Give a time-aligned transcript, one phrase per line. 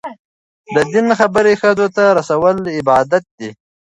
[0.73, 3.49] د دین خبرې ښځو ته رسول عبادت دی.